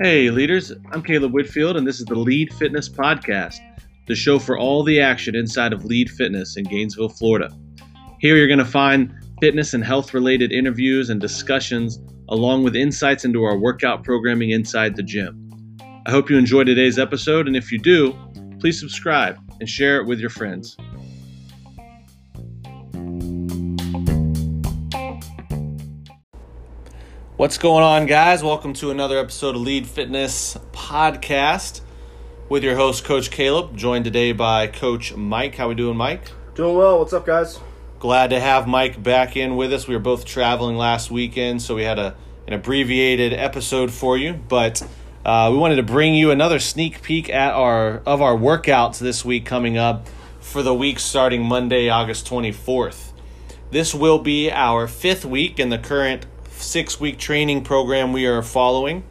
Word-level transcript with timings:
Hey, 0.00 0.30
leaders, 0.30 0.72
I'm 0.92 1.02
Caleb 1.02 1.32
Whitfield, 1.32 1.76
and 1.76 1.84
this 1.84 1.98
is 1.98 2.04
the 2.04 2.14
Lead 2.14 2.52
Fitness 2.52 2.88
Podcast, 2.88 3.58
the 4.06 4.14
show 4.14 4.38
for 4.38 4.56
all 4.56 4.84
the 4.84 5.00
action 5.00 5.34
inside 5.34 5.72
of 5.72 5.84
Lead 5.84 6.08
Fitness 6.10 6.56
in 6.56 6.64
Gainesville, 6.64 7.08
Florida. 7.08 7.50
Here 8.20 8.36
you're 8.36 8.46
going 8.46 8.60
to 8.60 8.64
find 8.64 9.12
fitness 9.40 9.74
and 9.74 9.84
health 9.84 10.14
related 10.14 10.52
interviews 10.52 11.10
and 11.10 11.20
discussions, 11.20 11.98
along 12.28 12.62
with 12.62 12.76
insights 12.76 13.24
into 13.24 13.42
our 13.42 13.58
workout 13.58 14.04
programming 14.04 14.50
inside 14.50 14.94
the 14.94 15.02
gym. 15.02 15.50
I 16.06 16.12
hope 16.12 16.30
you 16.30 16.38
enjoy 16.38 16.62
today's 16.62 16.98
episode, 16.98 17.48
and 17.48 17.56
if 17.56 17.72
you 17.72 17.78
do, 17.78 18.16
please 18.60 18.78
subscribe 18.78 19.36
and 19.58 19.68
share 19.68 20.00
it 20.00 20.06
with 20.06 20.20
your 20.20 20.30
friends. 20.30 20.76
What's 27.36 27.58
going 27.58 27.84
on, 27.84 28.06
guys? 28.06 28.42
Welcome 28.42 28.72
to 28.74 28.90
another 28.90 29.18
episode 29.18 29.56
of 29.56 29.60
Lead 29.60 29.86
Fitness 29.86 30.56
Podcast 30.72 31.82
with 32.48 32.64
your 32.64 32.76
host, 32.76 33.04
Coach 33.04 33.30
Caleb, 33.30 33.76
joined 33.76 34.06
today 34.06 34.32
by 34.32 34.68
Coach 34.68 35.14
Mike. 35.14 35.54
How 35.54 35.68
we 35.68 35.74
doing, 35.74 35.98
Mike? 35.98 36.30
Doing 36.54 36.74
well. 36.74 36.98
What's 36.98 37.12
up, 37.12 37.26
guys? 37.26 37.60
Glad 37.98 38.30
to 38.30 38.40
have 38.40 38.66
Mike 38.66 39.02
back 39.02 39.36
in 39.36 39.54
with 39.54 39.70
us. 39.74 39.86
We 39.86 39.94
were 39.94 40.00
both 40.00 40.24
traveling 40.24 40.78
last 40.78 41.10
weekend, 41.10 41.60
so 41.60 41.74
we 41.74 41.82
had 41.84 41.98
a 41.98 42.16
an 42.46 42.54
abbreviated 42.54 43.34
episode 43.34 43.90
for 43.90 44.16
you, 44.16 44.32
but 44.32 44.80
uh, 45.26 45.50
we 45.52 45.58
wanted 45.58 45.76
to 45.76 45.82
bring 45.82 46.14
you 46.14 46.30
another 46.30 46.58
sneak 46.58 47.02
peek 47.02 47.28
at 47.28 47.52
our 47.52 47.98
of 48.06 48.22
our 48.22 48.34
workouts 48.34 48.98
this 48.98 49.26
week 49.26 49.44
coming 49.44 49.76
up 49.76 50.08
for 50.40 50.62
the 50.62 50.72
week 50.72 50.98
starting 50.98 51.44
Monday, 51.44 51.90
August 51.90 52.26
24th. 52.26 53.12
This 53.70 53.94
will 53.94 54.20
be 54.20 54.50
our 54.50 54.88
fifth 54.88 55.26
week 55.26 55.60
in 55.60 55.68
the 55.68 55.76
current 55.76 56.24
six 56.62 56.98
week 56.98 57.18
training 57.18 57.64
program 57.64 58.12
we 58.12 58.26
are 58.26 58.42
following. 58.42 59.04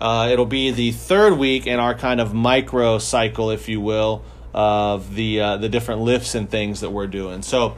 Uh, 0.00 0.28
it'll 0.30 0.46
be 0.46 0.70
the 0.70 0.92
third 0.92 1.38
week 1.38 1.66
in 1.66 1.78
our 1.78 1.94
kind 1.94 2.20
of 2.20 2.34
micro 2.34 2.98
cycle, 2.98 3.50
if 3.50 3.68
you 3.68 3.80
will, 3.80 4.22
of 4.52 5.14
the 5.14 5.40
uh, 5.40 5.56
the 5.56 5.68
different 5.68 6.02
lifts 6.02 6.34
and 6.34 6.50
things 6.50 6.80
that 6.80 6.90
we're 6.90 7.06
doing. 7.06 7.42
So, 7.42 7.76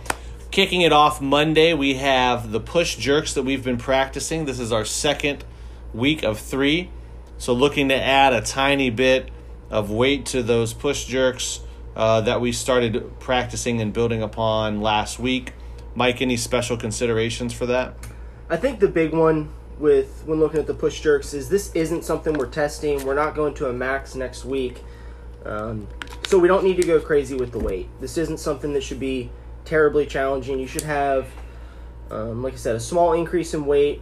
kicking 0.50 0.80
it 0.80 0.92
off 0.92 1.20
Monday, 1.20 1.74
we 1.74 1.94
have 1.94 2.50
the 2.50 2.60
push 2.60 2.96
jerks 2.96 3.34
that 3.34 3.44
we've 3.44 3.64
been 3.64 3.78
practicing. 3.78 4.44
This 4.46 4.58
is 4.58 4.72
our 4.72 4.84
second 4.84 5.44
week 5.92 6.22
of 6.22 6.38
three. 6.38 6.90
So, 7.38 7.52
looking 7.52 7.88
to 7.90 7.96
add 7.96 8.32
a 8.32 8.40
tiny 8.40 8.90
bit 8.90 9.30
of 9.70 9.90
weight 9.90 10.26
to 10.26 10.42
those 10.42 10.72
push 10.72 11.04
jerks 11.04 11.60
uh, 11.94 12.20
that 12.22 12.40
we 12.40 12.52
started 12.52 13.18
practicing 13.20 13.80
and 13.80 13.92
building 13.92 14.22
upon 14.22 14.80
last 14.80 15.18
week. 15.18 15.52
Mike, 15.94 16.22
any 16.22 16.36
special 16.36 16.76
considerations 16.76 17.52
for 17.52 17.66
that? 17.66 17.94
I 18.50 18.56
think 18.56 18.80
the 18.80 18.88
big 18.88 19.12
one 19.12 19.50
with 19.78 20.22
when 20.24 20.40
looking 20.40 20.58
at 20.58 20.66
the 20.66 20.74
push 20.74 21.00
jerks 21.00 21.34
is 21.34 21.50
this 21.50 21.70
isn't 21.74 22.02
something 22.02 22.32
we're 22.32 22.46
testing. 22.46 23.04
We're 23.04 23.14
not 23.14 23.34
going 23.34 23.52
to 23.54 23.68
a 23.68 23.72
max 23.72 24.14
next 24.14 24.46
week, 24.46 24.82
um, 25.44 25.86
so 26.26 26.38
we 26.38 26.48
don't 26.48 26.64
need 26.64 26.76
to 26.76 26.86
go 26.86 26.98
crazy 26.98 27.36
with 27.36 27.52
the 27.52 27.58
weight. 27.58 27.88
This 28.00 28.16
isn't 28.16 28.40
something 28.40 28.72
that 28.72 28.82
should 28.82 29.00
be 29.00 29.30
terribly 29.66 30.06
challenging. 30.06 30.58
You 30.58 30.66
should 30.66 30.82
have, 30.82 31.28
um, 32.10 32.42
like 32.42 32.54
I 32.54 32.56
said, 32.56 32.74
a 32.74 32.80
small 32.80 33.12
increase 33.12 33.52
in 33.52 33.66
weight. 33.66 34.00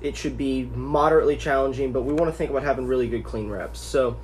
It 0.00 0.16
should 0.16 0.38
be 0.38 0.64
moderately 0.76 1.36
challenging, 1.36 1.92
but 1.92 2.02
we 2.02 2.12
want 2.12 2.30
to 2.30 2.36
think 2.36 2.50
about 2.50 2.62
having 2.62 2.86
really 2.86 3.08
good 3.08 3.24
clean 3.24 3.48
reps. 3.48 3.80
So 3.80 4.16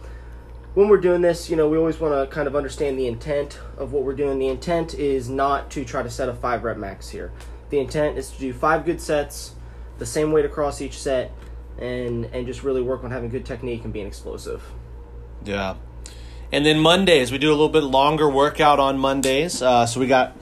when 0.75 0.89
we're 0.89 1.01
doing 1.01 1.21
this, 1.21 1.51
you 1.51 1.57
know, 1.57 1.69
we 1.69 1.77
always 1.77 1.99
want 1.99 2.15
to 2.15 2.33
kind 2.33 2.47
of 2.47 2.55
understand 2.55 2.97
the 2.97 3.09
intent 3.09 3.59
of 3.77 3.93
what 3.93 4.05
we're 4.05 4.15
doing. 4.15 4.39
The 4.39 4.49
intent 4.49 4.95
is 4.95 5.29
not 5.29 5.69
to 5.73 5.85
try 5.85 6.05
to 6.05 6.11
set 6.11 6.29
a 6.29 6.35
five 6.35 6.63
rep 6.63 6.77
max 6.77 7.09
here. 7.09 7.33
The 7.71 7.79
intent 7.81 8.17
is 8.19 8.31
to 8.31 8.39
do 8.39 8.53
five 8.53 8.85
good 8.85 9.01
sets, 9.01 9.53
the 9.99 10.07
same 10.07 10.33
weight 10.33 10.45
across 10.45 10.81
each 10.81 10.99
set, 10.99 11.33
and 11.79 12.25
and 12.27 12.47
just 12.47 12.63
really 12.63 12.83
work 12.83 13.05
on 13.05 13.11
having 13.11 13.29
good 13.29 13.45
technique 13.45 13.85
and 13.85 13.93
being 13.93 14.07
explosive. 14.07 14.63
Yeah. 15.45 15.77
And 16.51 16.65
then 16.65 16.79
Mondays, 16.79 17.31
we 17.31 17.39
do 17.39 17.51
a 17.51 17.53
little 17.53 17.69
bit 17.69 17.85
longer 17.85 18.29
workout 18.29 18.81
on 18.81 18.99
Mondays. 18.99 19.61
Uh, 19.61 19.85
so 19.85 20.01
we 20.01 20.07
got 20.07 20.33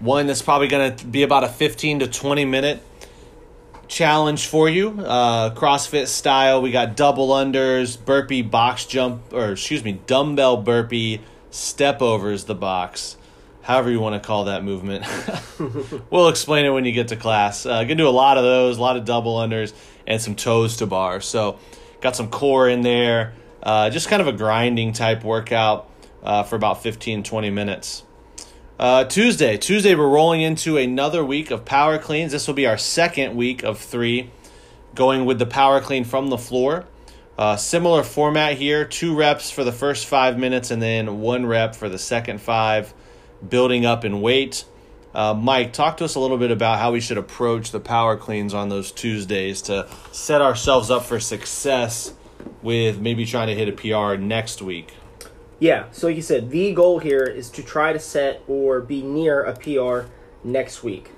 one 0.00 0.26
that's 0.26 0.42
probably 0.42 0.66
going 0.66 0.96
to 0.96 1.06
be 1.06 1.22
about 1.22 1.44
a 1.44 1.48
15 1.48 2.00
to 2.00 2.08
20 2.08 2.44
minute 2.44 2.82
challenge 3.86 4.46
for 4.46 4.68
you, 4.68 4.88
uh, 5.00 5.54
CrossFit 5.54 6.08
style. 6.08 6.62
We 6.62 6.72
got 6.72 6.96
double 6.96 7.28
unders, 7.28 8.02
burpee 8.02 8.42
box 8.42 8.86
jump, 8.86 9.32
or 9.32 9.52
excuse 9.52 9.84
me, 9.84 10.00
dumbbell 10.06 10.56
burpee, 10.56 11.20
step 11.50 12.02
overs 12.02 12.44
the 12.44 12.54
box 12.54 13.16
however 13.62 13.90
you 13.90 14.00
want 14.00 14.20
to 14.20 14.26
call 14.26 14.44
that 14.44 14.64
movement. 14.64 15.04
we'll 16.10 16.28
explain 16.28 16.64
it 16.64 16.70
when 16.70 16.84
you 16.84 16.92
get 16.92 17.08
to 17.08 17.16
class. 17.16 17.64
Uh, 17.64 17.82
gonna 17.82 17.94
do 17.94 18.08
a 18.08 18.10
lot 18.10 18.36
of 18.36 18.44
those, 18.44 18.78
a 18.78 18.80
lot 18.80 18.96
of 18.96 19.04
double 19.04 19.36
unders, 19.36 19.72
and 20.06 20.20
some 20.20 20.34
toes 20.34 20.76
to 20.78 20.86
bar. 20.86 21.20
So, 21.20 21.58
got 22.00 22.16
some 22.16 22.28
core 22.28 22.68
in 22.68 22.82
there. 22.82 23.34
Uh, 23.62 23.90
just 23.90 24.08
kind 24.08 24.20
of 24.20 24.28
a 24.28 24.32
grinding 24.32 24.92
type 24.92 25.22
workout 25.22 25.88
uh, 26.22 26.42
for 26.42 26.56
about 26.56 26.82
15, 26.82 27.22
20 27.22 27.50
minutes. 27.50 28.02
Uh, 28.78 29.04
Tuesday, 29.04 29.56
Tuesday, 29.56 29.94
we're 29.94 30.08
rolling 30.08 30.40
into 30.40 30.76
another 30.76 31.24
week 31.24 31.52
of 31.52 31.64
power 31.64 31.98
cleans. 31.98 32.32
This 32.32 32.48
will 32.48 32.54
be 32.54 32.66
our 32.66 32.78
second 32.78 33.36
week 33.36 33.62
of 33.62 33.78
three, 33.78 34.30
going 34.94 35.24
with 35.24 35.38
the 35.38 35.46
power 35.46 35.80
clean 35.80 36.02
from 36.02 36.28
the 36.30 36.38
floor. 36.38 36.86
Uh, 37.38 37.56
similar 37.56 38.02
format 38.02 38.58
here 38.58 38.84
two 38.84 39.14
reps 39.14 39.50
for 39.50 39.64
the 39.64 39.72
first 39.72 40.06
five 40.06 40.38
minutes 40.38 40.70
and 40.70 40.82
then 40.82 41.20
one 41.20 41.46
rep 41.46 41.74
for 41.74 41.88
the 41.88 41.98
second 41.98 42.40
five 42.40 42.92
building 43.48 43.84
up 43.84 44.04
in 44.04 44.20
weight. 44.20 44.64
Uh, 45.14 45.34
Mike, 45.34 45.72
talk 45.72 45.98
to 45.98 46.04
us 46.04 46.14
a 46.14 46.20
little 46.20 46.38
bit 46.38 46.50
about 46.50 46.78
how 46.78 46.92
we 46.92 47.00
should 47.00 47.18
approach 47.18 47.70
the 47.70 47.80
power 47.80 48.16
cleans 48.16 48.54
on 48.54 48.70
those 48.70 48.90
Tuesdays 48.90 49.60
to 49.62 49.86
set 50.10 50.40
ourselves 50.40 50.90
up 50.90 51.04
for 51.04 51.20
success 51.20 52.14
with 52.62 52.98
maybe 52.98 53.26
trying 53.26 53.48
to 53.48 53.54
hit 53.54 53.68
a 53.68 53.72
PR 53.72 54.16
next 54.20 54.62
week. 54.62 54.94
Yeah, 55.58 55.84
so 55.92 56.06
like 56.06 56.16
you 56.16 56.22
said, 56.22 56.50
the 56.50 56.72
goal 56.72 56.98
here 56.98 57.24
is 57.24 57.50
to 57.50 57.62
try 57.62 57.92
to 57.92 57.98
set 57.98 58.42
or 58.48 58.80
be 58.80 59.02
near 59.02 59.42
a 59.42 59.54
PR 59.54 60.08
next 60.42 60.82
week. 60.82 61.10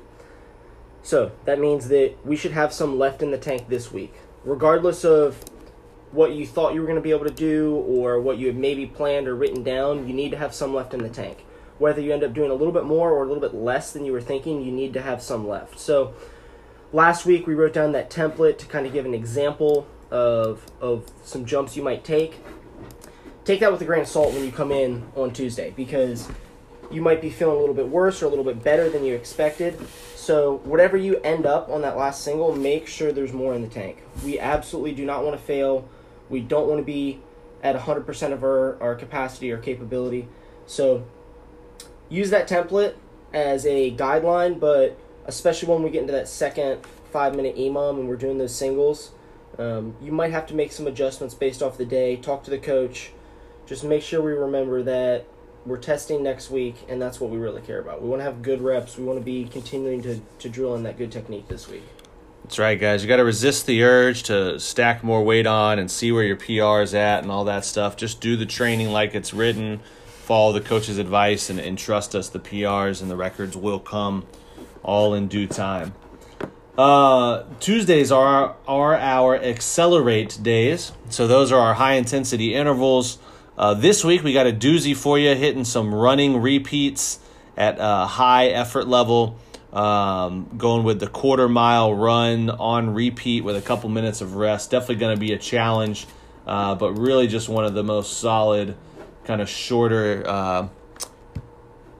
So 1.02 1.32
that 1.44 1.60
means 1.60 1.88
that 1.88 2.14
we 2.24 2.34
should 2.36 2.52
have 2.52 2.72
some 2.72 2.98
left 2.98 3.22
in 3.22 3.30
the 3.30 3.38
tank 3.38 3.68
this 3.68 3.92
week. 3.92 4.12
Regardless 4.44 5.04
of 5.04 5.42
what 6.10 6.32
you 6.32 6.46
thought 6.46 6.74
you 6.74 6.80
were 6.80 6.86
going 6.86 6.96
to 6.96 7.02
be 7.02 7.10
able 7.10 7.26
to 7.26 7.32
do 7.32 7.76
or 7.76 8.20
what 8.20 8.38
you 8.38 8.48
had 8.48 8.56
maybe 8.56 8.86
planned 8.86 9.28
or 9.28 9.34
written 9.34 9.62
down, 9.62 10.06
you 10.08 10.14
need 10.14 10.30
to 10.30 10.36
have 10.36 10.52
some 10.52 10.74
left 10.74 10.92
in 10.94 11.02
the 11.02 11.08
tank 11.08 11.44
whether 11.78 12.00
you 12.00 12.12
end 12.12 12.22
up 12.22 12.32
doing 12.32 12.50
a 12.50 12.54
little 12.54 12.72
bit 12.72 12.84
more 12.84 13.10
or 13.10 13.24
a 13.24 13.26
little 13.26 13.40
bit 13.40 13.54
less 13.54 13.92
than 13.92 14.04
you 14.04 14.12
were 14.12 14.20
thinking, 14.20 14.62
you 14.62 14.72
need 14.72 14.92
to 14.92 15.02
have 15.02 15.22
some 15.22 15.46
left. 15.46 15.78
So 15.78 16.14
last 16.92 17.26
week 17.26 17.46
we 17.46 17.54
wrote 17.54 17.72
down 17.72 17.92
that 17.92 18.10
template 18.10 18.58
to 18.58 18.66
kind 18.66 18.86
of 18.86 18.92
give 18.92 19.04
an 19.04 19.14
example 19.14 19.86
of 20.10 20.64
of 20.80 21.10
some 21.24 21.44
jumps 21.44 21.76
you 21.76 21.82
might 21.82 22.04
take. 22.04 22.38
Take 23.44 23.60
that 23.60 23.72
with 23.72 23.82
a 23.82 23.84
grain 23.84 24.02
of 24.02 24.08
salt 24.08 24.32
when 24.32 24.44
you 24.44 24.52
come 24.52 24.72
in 24.72 25.06
on 25.16 25.32
Tuesday 25.32 25.72
because 25.76 26.28
you 26.90 27.02
might 27.02 27.20
be 27.20 27.30
feeling 27.30 27.56
a 27.56 27.60
little 27.60 27.74
bit 27.74 27.88
worse 27.88 28.22
or 28.22 28.26
a 28.26 28.28
little 28.28 28.44
bit 28.44 28.62
better 28.62 28.88
than 28.88 29.04
you 29.04 29.14
expected. 29.14 29.78
So 30.16 30.58
whatever 30.64 30.96
you 30.96 31.16
end 31.20 31.44
up 31.44 31.68
on 31.68 31.82
that 31.82 31.98
last 31.98 32.22
single, 32.22 32.54
make 32.54 32.86
sure 32.86 33.12
there's 33.12 33.32
more 33.32 33.52
in 33.54 33.62
the 33.62 33.68
tank. 33.68 34.02
We 34.24 34.38
absolutely 34.38 34.92
do 34.94 35.04
not 35.04 35.24
want 35.24 35.38
to 35.38 35.42
fail. 35.44 35.88
We 36.30 36.40
don't 36.40 36.66
want 36.68 36.80
to 36.80 36.84
be 36.84 37.20
at 37.62 37.76
100% 37.76 38.32
of 38.32 38.42
our, 38.42 38.80
our 38.80 38.94
capacity 38.94 39.50
or 39.50 39.58
capability. 39.58 40.28
So 40.66 41.04
use 42.14 42.30
that 42.30 42.48
template 42.48 42.94
as 43.32 43.66
a 43.66 43.94
guideline, 43.94 44.60
but 44.60 44.98
especially 45.26 45.68
when 45.68 45.82
we 45.82 45.90
get 45.90 46.02
into 46.02 46.12
that 46.12 46.28
second 46.28 46.80
five 47.10 47.34
minute 47.34 47.56
EMOM 47.56 47.98
and 47.98 48.08
we're 48.08 48.16
doing 48.16 48.38
those 48.38 48.54
singles, 48.54 49.10
um, 49.58 49.96
you 50.00 50.12
might 50.12 50.30
have 50.30 50.46
to 50.46 50.54
make 50.54 50.72
some 50.72 50.86
adjustments 50.86 51.34
based 51.34 51.62
off 51.62 51.76
the 51.76 51.84
day. 51.84 52.16
Talk 52.16 52.44
to 52.44 52.50
the 52.50 52.58
coach. 52.58 53.12
Just 53.66 53.84
make 53.84 54.02
sure 54.02 54.20
we 54.22 54.32
remember 54.32 54.82
that 54.82 55.26
we're 55.64 55.78
testing 55.78 56.22
next 56.22 56.50
week, 56.50 56.76
and 56.88 57.00
that's 57.00 57.20
what 57.20 57.30
we 57.30 57.38
really 57.38 57.62
care 57.62 57.80
about. 57.80 58.02
We 58.02 58.08
want 58.08 58.20
to 58.20 58.24
have 58.24 58.42
good 58.42 58.60
reps. 58.60 58.98
We 58.98 59.04
want 59.04 59.18
to 59.18 59.24
be 59.24 59.46
continuing 59.46 60.02
to, 60.02 60.20
to 60.40 60.48
drill 60.48 60.74
in 60.74 60.82
that 60.82 60.98
good 60.98 61.10
technique 61.10 61.48
this 61.48 61.68
week. 61.68 61.84
That's 62.42 62.58
right, 62.58 62.78
guys. 62.78 63.02
You 63.02 63.08
got 63.08 63.16
to 63.16 63.24
resist 63.24 63.64
the 63.64 63.82
urge 63.82 64.24
to 64.24 64.60
stack 64.60 65.02
more 65.02 65.24
weight 65.24 65.46
on 65.46 65.78
and 65.78 65.90
see 65.90 66.12
where 66.12 66.24
your 66.24 66.36
PR 66.36 66.82
is 66.82 66.94
at 66.94 67.22
and 67.22 67.32
all 67.32 67.44
that 67.44 67.64
stuff. 67.64 67.96
Just 67.96 68.20
do 68.20 68.36
the 68.36 68.44
training 68.44 68.90
like 68.90 69.14
it's 69.14 69.32
written 69.32 69.80
follow 70.24 70.52
the 70.52 70.60
coach's 70.60 70.96
advice 70.96 71.50
and, 71.50 71.60
and 71.60 71.76
trust 71.76 72.14
us. 72.14 72.30
The 72.30 72.40
PRs 72.40 73.02
and 73.02 73.10
the 73.10 73.16
records 73.16 73.56
will 73.56 73.78
come 73.78 74.26
all 74.82 75.12
in 75.12 75.28
due 75.28 75.46
time. 75.46 75.94
Uh, 76.76 77.44
Tuesdays 77.60 78.10
are 78.10 78.56
are 78.66 78.96
our 78.96 79.36
accelerate 79.36 80.38
days, 80.42 80.92
so 81.08 81.28
those 81.28 81.52
are 81.52 81.60
our 81.60 81.74
high 81.74 81.94
intensity 81.94 82.54
intervals. 82.54 83.18
Uh, 83.56 83.74
this 83.74 84.02
week 84.02 84.24
we 84.24 84.32
got 84.32 84.46
a 84.46 84.52
doozy 84.52 84.96
for 84.96 85.18
you, 85.18 85.34
hitting 85.34 85.64
some 85.64 85.94
running 85.94 86.40
repeats 86.40 87.20
at 87.56 87.76
a 87.78 88.06
high 88.06 88.46
effort 88.48 88.88
level. 88.88 89.38
Um, 89.72 90.48
going 90.56 90.84
with 90.84 91.00
the 91.00 91.08
quarter 91.08 91.48
mile 91.48 91.92
run 91.92 92.48
on 92.48 92.94
repeat 92.94 93.42
with 93.42 93.56
a 93.56 93.60
couple 93.60 93.88
minutes 93.88 94.20
of 94.20 94.36
rest. 94.36 94.70
Definitely 94.70 94.96
going 94.96 95.16
to 95.16 95.20
be 95.20 95.32
a 95.32 95.38
challenge, 95.38 96.06
uh, 96.46 96.76
but 96.76 96.92
really 96.92 97.26
just 97.26 97.48
one 97.48 97.64
of 97.64 97.74
the 97.74 97.82
most 97.82 98.18
solid 98.18 98.76
kind 99.24 99.40
of 99.40 99.48
shorter 99.48 100.22
uh, 100.26 100.68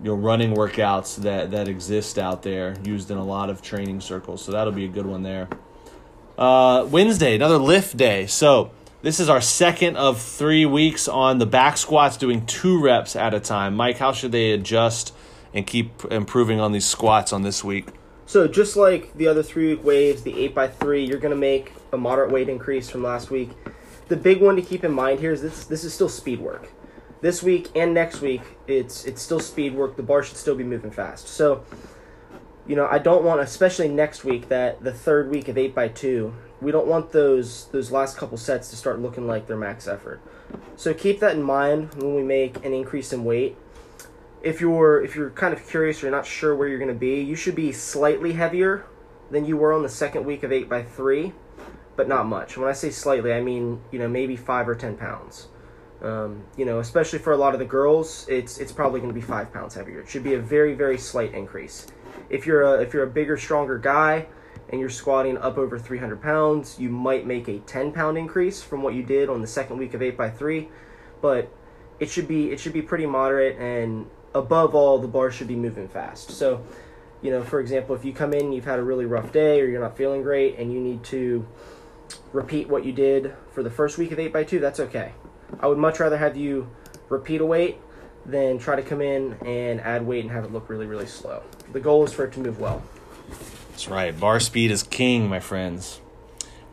you 0.05 0.11
know 0.11 0.15
running 0.15 0.55
workouts 0.55 1.17
that 1.23 1.51
that 1.53 1.67
exist 1.67 2.19
out 2.19 2.43
there, 2.43 2.77
used 2.85 3.11
in 3.11 3.17
a 3.17 3.25
lot 3.25 3.51
of 3.51 3.63
training 3.63 4.01
circles. 4.01 4.45
So 4.45 4.53
that'll 4.53 4.73
be 4.73 4.85
a 4.85 4.89
good 4.89 5.07
one 5.07 5.23
there. 5.23 5.49
Uh, 6.37 6.87
Wednesday, 6.91 7.37
another 7.37 7.59
lift 7.59 7.97
day. 7.97 8.27
So 8.27 8.71
this 9.03 9.21
is 9.21 9.29
our 9.29 9.41
second 9.41 9.97
of 9.97 10.21
three 10.21 10.67
weeks 10.67 11.09
on 11.09 11.39
the 11.39 11.47
back 11.47 11.77
squats, 11.77 12.17
doing 12.17 12.45
two 12.45 12.83
reps 12.83 13.17
at 13.17 13.33
a 13.33 13.41
time. 13.41 13.77
Mike, 13.77 13.99
how 13.99 14.13
should 14.13 14.33
they 14.33 14.53
adjust 14.53 15.15
and 15.55 15.67
keep 15.67 16.05
improving 16.07 16.61
on 16.61 16.73
these 16.73 16.85
squats 16.85 17.33
on 17.33 17.43
this 17.43 17.63
week? 17.63 17.87
So 18.27 18.49
just 18.49 18.77
like 18.77 19.15
the 19.15 19.29
other 19.29 19.43
three 19.43 19.75
week 19.75 19.85
waves, 19.85 20.23
the 20.23 20.39
eight 20.39 20.55
by 20.55 20.69
three, 20.69 21.05
you're 21.05 21.19
gonna 21.19 21.37
make 21.37 21.73
a 21.93 21.97
moderate 21.97 22.31
weight 22.31 22.49
increase 22.49 22.91
from 22.91 23.03
last 23.03 23.31
week. 23.31 23.51
The 24.09 24.17
big 24.17 24.43
one 24.43 24.57
to 24.57 24.63
keep 24.63 24.85
in 24.85 24.93
mind 24.93 25.21
here 25.21 25.33
is 25.33 25.41
this 25.41 25.65
this 25.65 25.85
is 25.85 25.95
still 25.95 26.11
speed 26.11 26.41
work. 26.41 26.71
This 27.25 27.43
week 27.43 27.71
and 27.75 27.95
next 27.95 28.21
week, 28.21 28.43
it's 28.67 29.07
it's 29.07 29.23
still 29.23 29.41
speed 29.41 29.75
work. 29.75 29.97
The 29.97 30.03
bar 30.03 30.23
should 30.23 30.37
still 30.37 30.55
be 30.55 30.63
moving 30.63 30.91
fast. 30.91 31.27
So, 31.27 31.65
you 32.67 32.77
know, 32.77 32.87
I 32.87 32.99
don't 32.99 33.25
want, 33.25 33.41
especially 33.41 33.89
next 33.89 34.25
week, 34.25 34.51
that 34.51 34.85
the 34.85 34.93
third 34.93 35.31
week 35.31 35.49
of 35.49 35.57
eight 35.57 35.75
by 35.75 35.89
two, 35.89 36.35
we 36.61 36.71
don't 36.71 36.87
want 36.87 37.13
those 37.13 37.69
those 37.69 37.91
last 37.91 38.19
couple 38.19 38.37
sets 38.37 38.69
to 38.69 38.77
start 38.77 39.01
looking 39.01 39.27
like 39.27 39.47
their 39.47 39.57
max 39.57 39.89
effort. 39.89 40.21
So 40.77 40.93
keep 40.93 41.21
that 41.21 41.35
in 41.35 41.43
mind 41.43 41.95
when 41.95 42.15
we 42.15 42.23
make 42.23 42.63
an 42.63 42.75
increase 42.75 43.11
in 43.11 43.25
weight 43.25 43.57
if 44.43 44.61
you're 44.61 45.03
if 45.03 45.17
you're 45.17 45.31
kind 45.31 45.55
of 45.55 45.67
curious 45.67 46.03
or 46.03 46.07
you're 46.07 46.15
not 46.15 46.27
sure 46.27 46.55
where 46.55 46.69
you're 46.69 46.79
going 46.79 46.93
to 46.93 46.95
be, 46.95 47.23
you 47.23 47.37
should 47.37 47.55
be 47.55 47.73
slightly 47.73 48.35
heavier 48.35 48.85
than 49.31 49.47
you 49.47 49.57
were 49.57 49.73
on 49.73 49.83
the 49.83 49.89
second 49.89 50.27
week 50.27 50.43
of 50.43 50.53
eight 50.53 50.69
by 50.69 50.83
three, 50.83 51.33
but 51.97 52.07
not 52.07 52.27
much. 52.27 52.59
When 52.59 52.69
I 52.69 52.75
say 52.75 52.91
slightly, 52.91 53.33
I 53.33 53.41
mean 53.41 53.81
you 53.91 53.99
know 53.99 54.09
maybe 54.09 54.37
five 54.37 54.69
or 54.69 54.75
ten 54.75 54.99
pounds. 54.99 55.49
Um, 56.05 56.45
you 56.57 56.65
know, 56.65 56.81
especially 56.81 57.19
for 57.19 57.33
a 57.33 57.37
lot 57.37 57.55
of 57.55 57.59
the 57.59 57.67
girls, 57.67 58.27
it's 58.29 58.59
it's 58.59 58.73
probably 58.73 59.01
going 59.01 59.13
to 59.13 59.19
be 59.19 59.25
five 59.27 59.53
pounds 59.53 59.75
heavier. 59.75 60.01
It 60.01 60.09
should 60.09 60.25
be 60.25 60.35
a 60.35 60.41
very 60.41 60.75
very 60.75 60.99
slight 60.99 61.35
increase. 61.35 61.87
If 62.29 62.47
you're 62.47 62.63
a 62.63 62.83
if 62.83 62.93
you're 62.93 63.05
a 63.05 63.11
bigger 63.11 63.37
stronger 63.37 63.79
guy 63.79 64.27
and 64.69 64.81
you're 64.81 64.91
squatting 64.91 65.39
up 65.39 65.59
over 65.59 65.79
300 65.79 66.21
pounds, 66.21 66.79
you 66.79 66.91
might 66.91 67.27
make 67.27 67.49
a 67.49 67.59
10 67.61 67.93
pound 67.93 68.19
increase 68.19 68.63
from 68.63 68.83
what 68.83 68.95
you 68.95 69.03
did 69.03 69.29
on 69.29 69.41
the 69.41 69.47
second 69.47 69.79
week 69.79 69.95
of 69.95 70.03
eight 70.03 70.17
by 70.17 70.31
three, 70.31 70.69
but 71.23 71.51
it 71.99 72.11
should 72.11 72.29
be 72.29 72.51
it 72.51 72.61
should 72.61 72.73
be 72.73 72.83
pretty 72.83 73.07
moderate 73.07 73.59
and 73.59 74.07
above 74.35 74.75
all, 74.75 74.99
the 74.99 75.09
bar 75.09 75.31
should 75.31 75.49
be 75.49 75.57
moving 75.57 75.89
fast. 75.89 76.31
So, 76.33 76.65
you 77.23 77.31
know, 77.31 77.43
for 77.43 77.61
example, 77.61 77.95
if 77.95 78.05
you 78.05 78.13
come 78.13 78.35
in, 78.35 78.53
you've 78.53 78.65
had 78.65 78.79
a 78.79 78.83
really 78.83 79.07
rough 79.07 79.33
day, 79.33 79.61
or 79.61 79.67
you're 79.67 79.81
not 79.81 79.97
feeling 79.97 80.23
great, 80.23 80.59
and 80.59 80.73
you 80.73 80.81
need 80.81 81.05
to 81.05 81.47
repeat 82.33 82.69
what 82.69 82.85
you 82.85 82.93
did 82.93 83.35
for 83.53 83.63
the 83.63 83.71
first 83.71 83.97
week 83.97 84.13
of 84.13 84.19
8x2, 84.19 84.61
that's 84.61 84.81
okay. 84.81 85.13
I 85.61 85.67
would 85.67 85.79
much 85.79 86.01
rather 86.01 86.17
have 86.17 86.37
you 86.37 86.69
repeat 87.09 87.41
a 87.41 87.47
weight 87.47 87.79
than 88.27 88.59
try 88.59 88.77
to 88.77 88.83
come 88.83 89.01
in 89.01 89.35
and 89.45 89.81
add 89.81 90.07
weight 90.07 90.25
and 90.25 90.31
have 90.31 90.45
it 90.45 90.53
look 90.53 90.69
really, 90.69 90.87
really 90.87 91.07
slow. 91.07 91.43
The 91.73 91.81
goal 91.81 92.05
is 92.05 92.13
for 92.13 92.25
it 92.25 92.33
to 92.35 92.41
move 92.41 92.59
well. 92.59 92.83
That's 93.71 93.89
right. 93.89 94.19
Bar 94.19 94.41
speed 94.41 94.71
is 94.71 94.83
king, 94.83 95.29
my 95.29 95.41
friends. 95.41 96.01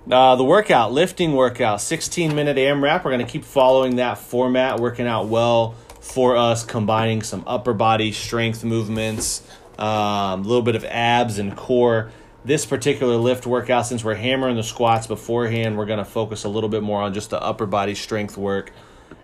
Uh, 0.09 0.35
the 0.35 0.43
workout, 0.43 0.91
lifting 0.91 1.33
workout, 1.33 1.81
16 1.81 2.33
minute 2.33 2.57
AMRAP. 2.57 3.03
We're 3.03 3.11
going 3.11 3.25
to 3.25 3.31
keep 3.31 3.43
following 3.43 3.97
that 3.97 4.17
format, 4.17 4.79
working 4.79 5.07
out 5.07 5.27
well 5.27 5.75
for 5.99 6.35
us, 6.35 6.63
combining 6.65 7.21
some 7.21 7.43
upper 7.45 7.73
body 7.73 8.11
strength 8.11 8.63
movements, 8.63 9.43
a 9.77 9.85
um, 9.85 10.43
little 10.43 10.63
bit 10.63 10.75
of 10.75 10.83
abs 10.85 11.37
and 11.37 11.55
core. 11.55 12.11
This 12.43 12.65
particular 12.65 13.17
lift 13.17 13.45
workout, 13.45 13.85
since 13.85 14.03
we're 14.03 14.15
hammering 14.15 14.55
the 14.55 14.63
squats 14.63 15.05
beforehand, 15.05 15.77
we're 15.77 15.85
going 15.85 15.99
to 15.99 16.05
focus 16.05 16.43
a 16.43 16.49
little 16.49 16.69
bit 16.69 16.81
more 16.81 17.01
on 17.01 17.13
just 17.13 17.29
the 17.29 17.41
upper 17.41 17.67
body 17.67 17.93
strength 17.93 18.35
work 18.35 18.71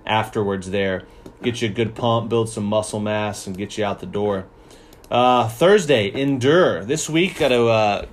afterwards 0.06 0.70
there. 0.70 1.04
Get 1.42 1.62
you 1.62 1.70
a 1.70 1.72
good 1.72 1.96
pump, 1.96 2.30
build 2.30 2.48
some 2.48 2.64
muscle 2.64 3.00
mass, 3.00 3.48
and 3.48 3.58
get 3.58 3.76
you 3.76 3.84
out 3.84 4.00
the 4.02 4.06
door. 4.06 4.46
Uh, 5.10 5.48
Thursday, 5.48 6.12
endure. 6.14 6.86
This 6.86 7.10
week, 7.10 7.40
got 7.40 7.48
to 7.48 7.68
uh, 7.68 8.06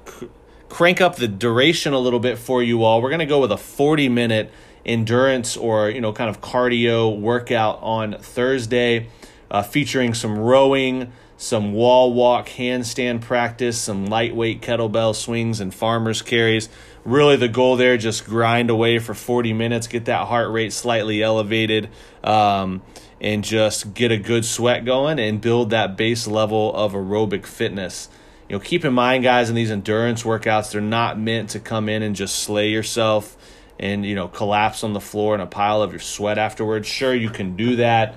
crank 0.71 1.03
up 1.03 1.17
the 1.17 1.29
duration 1.29 1.93
a 1.93 1.99
little 1.99 2.21
bit 2.21 2.39
for 2.39 2.63
you 2.63 2.83
all. 2.83 3.03
We're 3.03 3.11
going 3.11 3.19
to 3.19 3.27
go 3.27 3.41
with 3.41 3.53
a 3.53 3.59
40 3.59 4.09
minute 4.09 4.51
endurance 4.87 5.57
or 5.57 5.89
you 5.89 6.01
know 6.01 6.13
kind 6.13 6.31
of 6.31 6.41
cardio 6.41 7.19
workout 7.19 7.79
on 7.83 8.17
Thursday, 8.21 9.09
uh, 9.51 9.63
featuring 9.63 10.15
some 10.15 10.39
rowing, 10.39 11.13
some 11.37 11.73
wall 11.73 12.13
walk, 12.13 12.49
handstand 12.49 13.21
practice, 13.23 13.79
some 13.79 14.07
lightweight 14.07 14.63
kettlebell 14.63 15.15
swings 15.15 15.61
and 15.61 15.75
farmers 15.75 16.23
carries. 16.23 16.69
Really, 17.05 17.37
the 17.37 17.49
goal 17.49 17.77
there 17.77 17.97
just 17.97 18.25
grind 18.25 18.71
away 18.71 18.99
for 18.99 19.15
40 19.15 19.53
minutes, 19.53 19.87
get 19.87 20.07
that 20.07 20.27
heart 20.29 20.51
rate 20.51 20.73
slightly 20.73 21.23
elevated, 21.23 21.91
um, 22.23 22.83
and 23.21 23.45
just 23.45 23.95
get 23.95 24.11
a 24.11 24.17
good 24.17 24.45
sweat 24.45 24.85
going 24.85 25.19
and 25.19 25.41
build 25.41 25.71
that 25.71 25.97
base 25.97 26.27
level 26.27 26.75
of 26.75 26.93
aerobic 26.93 27.47
fitness. 27.47 28.09
You 28.49 28.57
know, 28.57 28.61
keep 28.61 28.85
in 28.85 28.93
mind, 28.93 29.25
guys, 29.25 29.49
in 29.49 29.55
these 29.55 29.71
endurance 29.71 30.23
workouts, 30.23 30.73
they're 30.73 30.81
not 30.81 31.19
meant 31.19 31.51
to 31.51 31.61
come 31.61 31.89
in 31.89 32.03
and 32.03 32.15
just 32.15 32.39
slay 32.39 32.69
yourself 32.69 33.37
and 33.79 34.07
you 34.07 34.15
know 34.15 34.29
collapse 34.29 34.85
on 34.85 34.93
the 34.93 35.01
floor 35.01 35.35
in 35.35 35.41
a 35.41 35.47
pile 35.47 35.83
of 35.83 35.91
your 35.91 36.01
sweat 36.01 36.39
afterwards 36.39 36.87
sure 36.87 37.15
you 37.15 37.31
can 37.31 37.57
do 37.57 37.77
that 37.77 38.15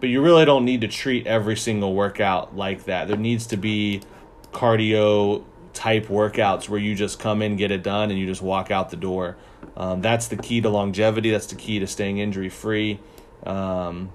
but 0.00 0.08
you 0.08 0.22
really 0.22 0.44
don't 0.44 0.64
need 0.64 0.80
to 0.80 0.88
treat 0.88 1.26
every 1.26 1.56
single 1.56 1.94
workout 1.94 2.56
like 2.56 2.84
that 2.84 3.08
there 3.08 3.16
needs 3.16 3.46
to 3.46 3.56
be 3.56 4.00
cardio 4.52 5.44
type 5.72 6.06
workouts 6.06 6.68
where 6.68 6.80
you 6.80 6.94
just 6.94 7.18
come 7.18 7.42
in 7.42 7.56
get 7.56 7.70
it 7.70 7.82
done 7.82 8.10
and 8.10 8.18
you 8.18 8.26
just 8.26 8.42
walk 8.42 8.70
out 8.70 8.90
the 8.90 8.96
door 8.96 9.36
um, 9.76 10.00
that's 10.00 10.28
the 10.28 10.36
key 10.36 10.60
to 10.60 10.68
longevity 10.68 11.30
that's 11.30 11.46
the 11.46 11.54
key 11.54 11.78
to 11.78 11.86
staying 11.86 12.18
injury 12.18 12.48
free 12.48 12.98
um, 13.44 14.10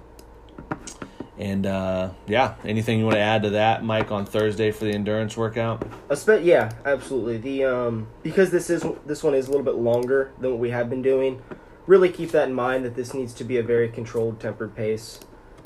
and 1.38 1.66
uh, 1.66 2.12
yeah, 2.28 2.56
anything 2.64 3.00
you 3.00 3.06
want 3.06 3.16
to 3.16 3.22
add 3.22 3.44
to 3.44 3.50
that, 3.52 3.84
Mike, 3.84 4.12
on 4.12 4.26
Thursday 4.26 4.72
for 4.72 4.86
the 4.86 4.92
endurance 4.92 5.36
workout? 5.36 5.86
Spe- 6.14 6.44
yeah, 6.44 6.72
absolutely. 6.86 7.38
The 7.38 7.66
um, 7.66 8.08
because 8.24 8.52
this 8.52 8.70
is 8.70 8.86
this 9.06 9.22
one 9.22 9.36
is 9.36 9.48
a 9.48 9.52
little 9.52 9.66
bit 9.66 9.76
longer 9.76 10.32
than 10.40 10.52
what 10.52 10.60
we 10.60 10.70
have 10.70 10.90
been 10.90 11.02
doing. 11.02 11.42
Really 11.88 12.10
keep 12.10 12.32
that 12.32 12.48
in 12.48 12.54
mind 12.54 12.86
that 12.86 12.96
this 12.96 13.14
needs 13.14 13.34
to 13.36 13.44
be 13.44 13.58
a 13.58 13.64
very 13.64 13.90
controlled, 13.90 14.40
tempered 14.40 14.76
pace. 14.76 15.20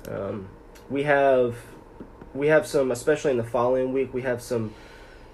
Um, 0.07 0.50
we 0.90 1.04
have 1.04 1.56
we 2.34 2.48
have 2.48 2.68
some, 2.68 2.92
especially 2.92 3.31
in 3.31 3.38
the 3.38 3.44
following 3.44 3.92
week, 3.92 4.13
we 4.13 4.22
have 4.22 4.42
some 4.42 4.74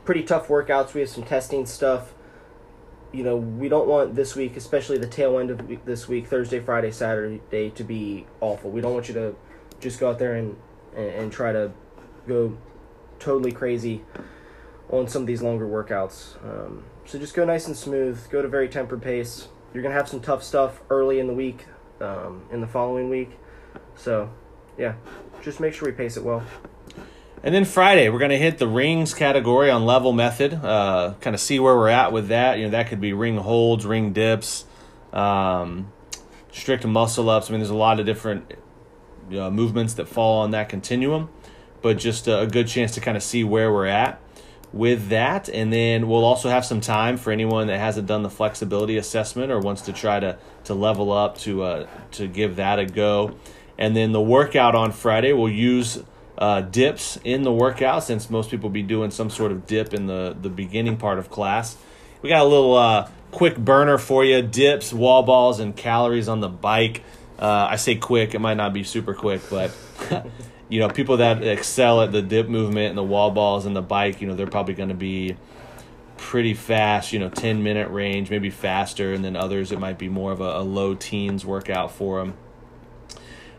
pretty 0.05 0.23
tough 0.23 0.47
workouts. 0.47 0.93
We 0.93 1.01
have 1.01 1.09
some 1.09 1.23
testing 1.23 1.65
stuff. 1.65 2.13
You 3.11 3.23
know, 3.23 3.37
we 3.37 3.69
don't 3.69 3.87
want 3.87 4.15
this 4.15 4.35
week, 4.35 4.57
especially 4.57 4.97
the 4.97 5.07
tail 5.07 5.39
end 5.39 5.49
of 5.49 5.85
this 5.85 6.07
week, 6.07 6.27
Thursday, 6.27 6.59
Friday, 6.59 6.91
Saturday, 6.91 7.69
to 7.69 7.83
be 7.83 8.25
awful. 8.41 8.71
We 8.71 8.81
don't 8.81 8.93
want 8.93 9.07
you 9.07 9.13
to 9.15 9.35
just 9.79 9.99
go 9.99 10.09
out 10.09 10.19
there 10.19 10.35
and, 10.35 10.57
and, 10.95 11.09
and 11.09 11.31
try 11.31 11.51
to 11.53 11.71
go 12.27 12.57
totally 13.19 13.51
crazy 13.51 14.03
on 14.89 15.07
some 15.07 15.23
of 15.23 15.27
these 15.27 15.41
longer 15.41 15.65
workouts. 15.65 16.35
Um, 16.43 16.83
so 17.05 17.17
just 17.17 17.33
go 17.33 17.45
nice 17.45 17.67
and 17.67 17.75
smooth. 17.75 18.19
Go 18.29 18.39
at 18.39 18.45
a 18.45 18.49
very 18.49 18.67
tempered 18.67 19.01
pace. 19.01 19.47
You're 19.73 19.83
gonna 19.83 19.95
have 19.95 20.09
some 20.09 20.21
tough 20.21 20.43
stuff 20.43 20.81
early 20.89 21.19
in 21.19 21.27
the 21.27 21.33
week, 21.33 21.65
um, 22.01 22.43
in 22.51 22.61
the 22.61 22.67
following 22.67 23.09
week. 23.09 23.31
So, 23.95 24.29
yeah, 24.77 24.95
just 25.41 25.59
make 25.59 25.73
sure 25.73 25.87
we 25.87 25.93
pace 25.93 26.17
it 26.17 26.23
well. 26.23 26.43
And 27.43 27.53
then 27.53 27.63
Friday, 27.63 28.09
we're 28.09 28.17
going 28.17 28.31
to 28.31 28.39
hit 28.39 28.57
the 28.57 28.67
rings 28.67 29.13
category 29.13 29.69
on 29.69 29.85
level 29.85 30.13
method. 30.13 30.53
Uh, 30.55 31.13
kind 31.21 31.35
of 31.35 31.39
see 31.39 31.59
where 31.59 31.75
we're 31.75 31.89
at 31.89 32.11
with 32.11 32.29
that. 32.29 32.57
You 32.57 32.65
know, 32.65 32.71
that 32.71 32.87
could 32.87 32.99
be 32.99 33.13
ring 33.13 33.37
holds, 33.37 33.85
ring 33.85 34.13
dips, 34.13 34.65
um, 35.13 35.91
strict 36.51 36.87
muscle 36.87 37.29
ups. 37.29 37.49
I 37.49 37.51
mean, 37.51 37.59
there's 37.59 37.69
a 37.69 37.75
lot 37.75 37.99
of 37.99 38.07
different 38.07 38.55
uh, 39.29 39.51
movements 39.51 39.93
that 39.95 40.07
fall 40.07 40.41
on 40.41 40.51
that 40.51 40.69
continuum, 40.69 41.29
but 41.83 41.99
just 41.99 42.27
a, 42.27 42.39
a 42.39 42.47
good 42.47 42.67
chance 42.67 42.95
to 42.95 42.99
kind 42.99 43.15
of 43.15 43.21
see 43.21 43.43
where 43.43 43.71
we're 43.71 43.85
at 43.85 44.19
with 44.73 45.09
that. 45.09 45.47
And 45.47 45.71
then 45.71 46.07
we'll 46.07 46.25
also 46.25 46.49
have 46.49 46.65
some 46.65 46.81
time 46.81 47.15
for 47.15 47.31
anyone 47.31 47.67
that 47.67 47.77
hasn't 47.77 48.07
done 48.07 48.23
the 48.23 48.29
flexibility 48.31 48.97
assessment 48.97 49.51
or 49.51 49.59
wants 49.59 49.83
to 49.83 49.93
try 49.93 50.19
to, 50.19 50.39
to 50.63 50.73
level 50.73 51.11
up 51.11 51.37
to, 51.39 51.61
uh, 51.61 51.87
to 52.13 52.27
give 52.27 52.55
that 52.55 52.79
a 52.79 52.85
go. 52.87 53.35
And 53.77 53.95
then 53.95 54.11
the 54.11 54.21
workout 54.21 54.75
on 54.75 54.91
Friday, 54.91 55.33
we'll 55.33 55.51
use 55.51 56.01
uh, 56.37 56.61
dips 56.61 57.17
in 57.23 57.43
the 57.43 57.51
workout 57.51 58.03
since 58.03 58.29
most 58.29 58.49
people 58.49 58.69
be 58.69 58.83
doing 58.83 59.11
some 59.11 59.29
sort 59.29 59.51
of 59.51 59.65
dip 59.65 59.93
in 59.93 60.07
the, 60.07 60.35
the 60.39 60.49
beginning 60.49 60.97
part 60.97 61.19
of 61.19 61.29
class. 61.29 61.77
We 62.21 62.29
got 62.29 62.41
a 62.41 62.49
little 62.49 62.75
uh, 62.75 63.09
quick 63.31 63.57
burner 63.57 63.97
for 63.97 64.23
you 64.23 64.41
dips, 64.41 64.93
wall 64.93 65.23
balls, 65.23 65.59
and 65.59 65.75
calories 65.75 66.27
on 66.27 66.39
the 66.39 66.49
bike. 66.49 67.03
Uh, 67.37 67.67
I 67.69 67.75
say 67.75 67.95
quick, 67.95 68.33
it 68.33 68.39
might 68.39 68.55
not 68.55 68.73
be 68.73 68.83
super 68.83 69.13
quick, 69.13 69.41
but 69.49 69.71
you 70.69 70.79
know, 70.79 70.89
people 70.89 71.17
that 71.17 71.43
excel 71.43 72.01
at 72.01 72.11
the 72.11 72.21
dip 72.21 72.47
movement 72.47 72.89
and 72.89 72.97
the 72.97 73.03
wall 73.03 73.31
balls 73.31 73.65
and 73.65 73.75
the 73.75 73.81
bike, 73.81 74.21
you 74.21 74.27
know, 74.27 74.35
they're 74.35 74.47
probably 74.47 74.73
going 74.73 74.89
to 74.89 74.95
be 74.95 75.35
pretty 76.17 76.53
fast, 76.53 77.11
you 77.11 77.19
know, 77.19 77.29
10 77.29 77.61
minute 77.61 77.89
range, 77.89 78.29
maybe 78.29 78.49
faster, 78.49 79.13
and 79.13 79.23
then 79.23 79.35
others 79.35 79.71
it 79.71 79.79
might 79.79 79.97
be 79.97 80.07
more 80.07 80.31
of 80.31 80.39
a, 80.39 80.57
a 80.57 80.63
low 80.63 80.95
teens 80.95 81.45
workout 81.45 81.91
for 81.91 82.19
them. 82.19 82.35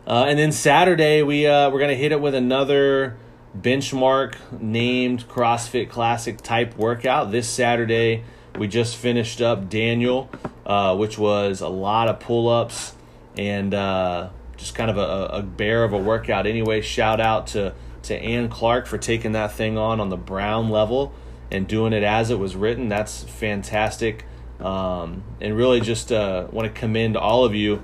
Uh, 0.07 0.23
and 0.29 0.39
then 0.39 0.53
Saturday 0.53 1.21
we 1.21 1.45
uh, 1.45 1.69
we're 1.69 1.81
gonna 1.81 1.93
hit 1.93 2.13
it 2.13 2.21
with 2.21 2.33
another 2.33 3.17
benchmark 3.59 4.35
named 4.57 5.27
CrossFit 5.27 5.89
Classic 5.89 6.37
type 6.37 6.77
workout. 6.77 7.29
This 7.31 7.49
Saturday 7.49 8.23
we 8.57 8.69
just 8.69 8.95
finished 8.95 9.41
up 9.41 9.69
Daniel, 9.69 10.29
uh, 10.65 10.95
which 10.95 11.17
was 11.17 11.59
a 11.59 11.67
lot 11.67 12.07
of 12.07 12.21
pull 12.21 12.47
ups 12.47 12.95
and 13.37 13.73
uh, 13.73 14.29
just 14.55 14.75
kind 14.75 14.89
of 14.89 14.97
a, 14.97 15.39
a 15.39 15.41
bear 15.41 15.83
of 15.83 15.91
a 15.91 15.97
workout 15.97 16.47
anyway. 16.47 16.79
Shout 16.79 17.19
out 17.19 17.47
to 17.47 17.73
to 18.03 18.15
Ann 18.15 18.47
Clark 18.47 18.87
for 18.87 18.97
taking 18.97 19.33
that 19.33 19.51
thing 19.51 19.77
on 19.77 19.99
on 19.99 20.07
the 20.07 20.15
Brown 20.15 20.69
level 20.69 21.11
and 21.51 21.67
doing 21.67 21.91
it 21.91 22.03
as 22.03 22.29
it 22.29 22.39
was 22.39 22.55
written. 22.55 22.87
That's 22.87 23.23
fantastic. 23.23 24.23
Um, 24.61 25.23
and 25.41 25.55
really 25.57 25.81
just 25.81 26.13
uh, 26.13 26.47
want 26.49 26.73
to 26.73 26.79
commend 26.79 27.17
all 27.17 27.43
of 27.43 27.53
you 27.53 27.81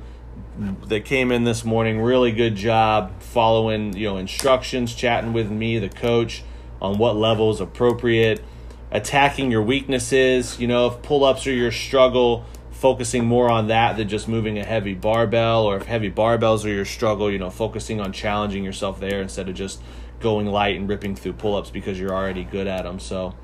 that 0.85 1.05
came 1.05 1.31
in 1.31 1.43
this 1.43 1.65
morning. 1.65 2.01
Really 2.01 2.31
good 2.31 2.55
job 2.55 3.21
following 3.21 3.95
you 3.95 4.07
know 4.07 4.17
instructions, 4.17 4.93
chatting 4.93 5.33
with 5.33 5.49
me, 5.49 5.79
the 5.79 5.89
coach, 5.89 6.43
on 6.81 6.97
what 6.97 7.15
level 7.15 7.51
is 7.51 7.59
appropriate, 7.59 8.43
attacking 8.91 9.51
your 9.51 9.63
weaknesses. 9.63 10.59
You 10.59 10.67
know, 10.67 10.87
if 10.87 11.01
pull 11.01 11.23
ups 11.23 11.47
are 11.47 11.53
your 11.53 11.71
struggle, 11.71 12.45
focusing 12.71 13.25
more 13.25 13.49
on 13.49 13.67
that 13.67 13.97
than 13.97 14.09
just 14.09 14.27
moving 14.27 14.59
a 14.59 14.63
heavy 14.63 14.93
barbell, 14.93 15.63
or 15.63 15.77
if 15.77 15.85
heavy 15.85 16.11
barbells 16.11 16.65
are 16.65 16.73
your 16.73 16.85
struggle, 16.85 17.31
you 17.31 17.39
know, 17.39 17.49
focusing 17.49 17.99
on 17.99 18.11
challenging 18.11 18.63
yourself 18.63 18.99
there 18.99 19.21
instead 19.21 19.49
of 19.49 19.55
just 19.55 19.81
going 20.19 20.47
light 20.47 20.75
and 20.75 20.87
ripping 20.87 21.15
through 21.15 21.33
pull 21.33 21.55
ups 21.55 21.69
because 21.69 21.99
you're 21.99 22.13
already 22.13 22.43
good 22.43 22.67
at 22.67 22.83
them. 22.83 22.99
So 22.99 23.35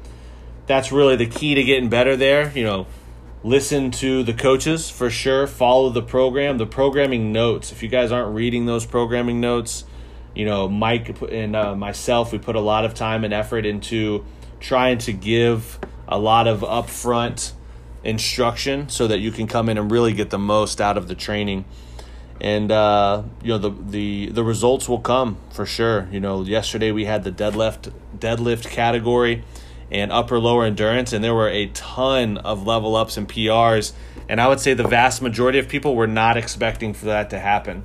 that's 0.65 0.91
really 0.91 1.15
the 1.15 1.25
key 1.25 1.55
to 1.55 1.63
getting 1.63 1.89
better 1.89 2.15
there. 2.15 2.51
You 2.55 2.63
know, 2.63 2.87
listen 3.43 3.91
to 3.91 4.23
the 4.23 4.33
coaches 4.33 4.89
for 4.89 5.09
sure, 5.09 5.47
follow 5.47 5.89
the 5.89 6.01
program, 6.01 6.57
the 6.57 6.65
programming 6.65 7.31
notes. 7.31 7.71
If 7.71 7.81
you 7.81 7.89
guys 7.89 8.11
aren't 8.11 8.35
reading 8.35 8.65
those 8.65 8.85
programming 8.85 9.39
notes, 9.39 9.85
you 10.35 10.45
know, 10.45 10.67
Mike 10.67 11.21
and 11.31 11.55
uh, 11.55 11.75
myself, 11.75 12.31
we 12.31 12.37
put 12.37 12.55
a 12.55 12.61
lot 12.61 12.85
of 12.85 12.93
time 12.93 13.23
and 13.23 13.33
effort 13.33 13.65
into 13.65 14.25
trying 14.59 14.97
to 14.99 15.13
give 15.13 15.79
a 16.07 16.19
lot 16.19 16.47
of 16.47 16.61
upfront 16.61 17.53
instruction 18.03 18.89
so 18.89 19.07
that 19.07 19.19
you 19.19 19.31
can 19.31 19.47
come 19.47 19.69
in 19.69 19.77
and 19.77 19.91
really 19.91 20.13
get 20.13 20.29
the 20.29 20.39
most 20.39 20.79
out 20.81 20.97
of 20.97 21.07
the 21.07 21.15
training. 21.15 21.65
And 22.41 22.71
uh, 22.71 23.23
you 23.43 23.49
know 23.49 23.57
the 23.57 23.69
the 23.69 24.29
the 24.29 24.43
results 24.45 24.87
will 24.87 25.01
come 25.01 25.37
for 25.51 25.65
sure. 25.65 26.07
You 26.09 26.21
know, 26.21 26.41
yesterday 26.43 26.93
we 26.93 27.03
had 27.03 27.25
the 27.25 27.33
deadlift 27.33 27.91
deadlift 28.17 28.69
category 28.69 29.43
and 29.91 30.11
upper 30.11 30.39
lower 30.39 30.65
endurance, 30.65 31.13
and 31.13 31.23
there 31.23 31.33
were 31.33 31.49
a 31.49 31.67
ton 31.67 32.37
of 32.37 32.65
level 32.65 32.95
ups 32.95 33.17
and 33.17 33.27
PRs. 33.27 33.93
And 34.27 34.39
I 34.39 34.47
would 34.47 34.59
say 34.59 34.73
the 34.73 34.87
vast 34.87 35.21
majority 35.21 35.57
of 35.57 35.67
people 35.67 35.95
were 35.95 36.07
not 36.07 36.37
expecting 36.37 36.93
for 36.93 37.05
that 37.05 37.31
to 37.31 37.39
happen. 37.39 37.83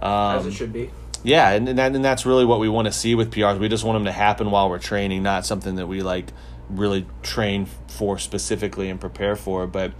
Um, 0.00 0.38
As 0.38 0.46
it 0.46 0.52
should 0.52 0.72
be. 0.72 0.90
Yeah, 1.24 1.50
and, 1.50 1.68
and, 1.68 1.78
that, 1.78 1.94
and 1.94 2.04
that's 2.04 2.24
really 2.24 2.44
what 2.44 2.60
we 2.60 2.68
want 2.68 2.86
to 2.86 2.92
see 2.92 3.14
with 3.14 3.32
PRs. 3.32 3.58
We 3.58 3.68
just 3.68 3.84
want 3.84 3.96
them 3.96 4.04
to 4.04 4.12
happen 4.12 4.50
while 4.50 4.68
we're 4.68 4.78
training, 4.78 5.22
not 5.22 5.44
something 5.46 5.76
that 5.76 5.86
we 5.86 6.02
like 6.02 6.28
really 6.68 7.06
train 7.22 7.66
for 7.88 8.18
specifically 8.18 8.88
and 8.88 9.00
prepare 9.00 9.34
for. 9.34 9.66
But 9.66 9.92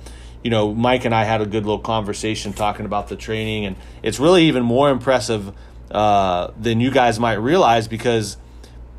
you 0.45 0.51
know, 0.51 0.73
Mike 0.73 1.05
and 1.05 1.15
I 1.15 1.25
had 1.25 1.41
a 1.41 1.47
good 1.47 1.65
little 1.65 1.81
conversation 1.81 2.53
talking 2.53 2.87
about 2.87 3.09
the 3.09 3.17
training, 3.17 3.65
and 3.65 3.77
it's 4.03 4.21
really 4.21 4.45
even 4.45 4.63
more 4.63 4.91
impressive 4.91 5.53
uh, 5.91 6.53
than 6.59 6.81
you 6.81 6.91
guys 6.91 7.19
might 7.19 7.35
realize 7.35 7.89
because 7.89 8.37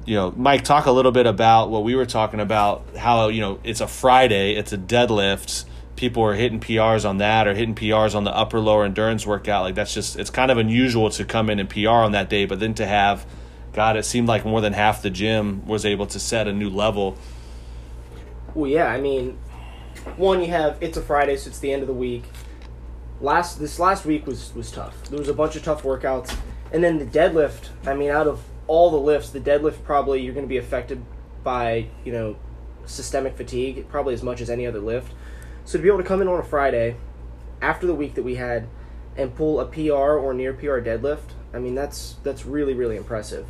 you 0.10 0.16
know, 0.16 0.34
Mike, 0.36 0.64
talk 0.64 0.88
a 0.88 0.92
little 0.92 1.12
bit 1.12 1.28
about 1.28 1.70
what 1.70 1.84
we 1.84 1.94
were 1.94 2.08
talking 2.08 2.40
about. 2.40 2.84
How 2.98 3.28
you 3.28 3.42
know 3.42 3.60
it's 3.64 3.80
a 3.80 3.88
Friday, 3.88 4.56
it's 4.56 4.74
a 4.74 4.78
deadlift. 4.78 5.66
People 5.98 6.24
are 6.24 6.34
hitting 6.34 6.60
PRs 6.60 7.08
on 7.08 7.20
that, 7.20 7.48
or 7.48 7.54
hitting 7.54 7.76
PRs 7.76 8.16
on 8.16 8.24
the 8.24 8.36
upper 8.36 8.60
lower 8.60 8.86
endurance 8.86 9.28
workout. 9.28 9.66
Like 9.66 9.76
that's 9.76 9.94
just 9.94 10.18
it's 10.18 10.32
kind 10.32 10.50
of 10.50 10.58
unusual 10.58 11.12
to 11.12 11.26
come 11.26 11.48
in 11.52 11.60
and 11.60 11.70
PR 11.70 11.90
on 11.90 12.14
that 12.14 12.28
day, 12.28 12.46
but 12.46 12.60
then 12.60 12.74
to 12.76 12.88
have, 12.88 13.24
God, 13.74 13.98
it 13.98 14.04
seemed 14.04 14.28
like 14.28 14.46
more 14.46 14.62
than 14.62 14.74
half 14.74 15.04
the 15.04 15.12
gym 15.12 15.64
was 15.68 15.86
able 15.86 16.08
to 16.08 16.20
set 16.20 16.48
a 16.48 16.54
new 16.54 16.72
level. 16.72 17.16
Well, 18.56 18.72
yeah, 18.72 18.88
I 18.88 19.00
mean, 19.00 19.38
one 20.18 20.42
you 20.42 20.48
have 20.48 20.80
it's 20.82 20.98
a 20.98 21.04
Friday, 21.04 21.38
so 21.38 21.50
it's 21.50 21.60
the 21.60 21.72
end 21.72 21.84
of 21.84 21.88
the 21.88 21.94
week. 21.94 22.24
Last 23.22 23.60
this 23.60 23.78
last 23.78 24.08
week 24.08 24.26
was 24.26 24.56
was 24.56 24.72
tough. 24.72 25.04
There 25.04 25.20
was 25.20 25.30
a 25.30 25.36
bunch 25.36 25.56
of 25.56 25.62
tough 25.62 25.84
workouts, 25.84 26.36
and 26.72 26.84
then 26.84 26.98
the 26.98 27.06
deadlift. 27.06 27.70
I 27.86 27.94
mean, 27.94 28.10
out 28.10 28.26
of 28.26 28.42
all 28.70 28.92
the 28.92 28.98
lifts, 28.98 29.32
the 29.32 29.40
deadlift 29.40 29.84
probably 29.84 30.22
you're 30.22 30.34
going 30.34 30.46
to 30.46 30.50
be 30.50 30.58
affected 30.58 31.04
by 31.44 31.88
you 32.06 32.14
know 32.14 32.36
systemic 32.86 33.36
fatigue 33.36 33.88
probably 33.90 34.14
as 34.14 34.24
much 34.24 34.40
as 34.40 34.50
any 34.50 34.66
other 34.66 34.80
lift. 34.80 35.12
So 35.66 35.78
to 35.78 35.82
be 35.82 35.90
able 35.90 35.98
to 35.98 36.04
come 36.04 36.22
in 36.22 36.28
on 36.28 36.40
a 36.40 36.44
Friday 36.44 36.96
after 37.62 37.86
the 37.88 37.96
week 37.96 38.14
that 38.14 38.24
we 38.24 38.36
had 38.36 38.68
and 39.18 39.36
pull 39.36 39.60
a 39.60 39.66
PR 39.66 39.92
or 39.94 40.34
near 40.34 40.54
PR 40.54 40.80
deadlift, 40.80 41.32
I 41.54 41.60
mean 41.60 41.76
that's 41.76 42.16
that's 42.24 42.46
really 42.46 42.76
really 42.76 42.96
impressive. 42.96 43.48